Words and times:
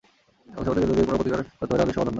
আমাদের 0.53 0.65
সভা 0.65 0.75
থেকে 0.77 0.87
যদি 0.91 1.01
এর 1.03 1.07
কোনো 1.07 1.17
প্রতিকার 1.19 1.37
করতে 1.37 1.51
পারি 1.59 1.69
তবে 1.69 1.81
আমাদের 1.81 1.93
সভা 1.95 1.95
ধন্য 1.95 2.01
হবে। 2.03 2.09